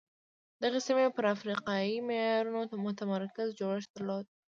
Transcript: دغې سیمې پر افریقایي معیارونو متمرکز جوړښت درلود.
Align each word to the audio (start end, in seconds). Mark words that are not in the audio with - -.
دغې 0.61 0.79
سیمې 0.87 1.07
پر 1.15 1.25
افریقایي 1.35 1.95
معیارونو 2.07 2.61
متمرکز 2.85 3.47
جوړښت 3.59 3.89
درلود. 3.93 4.25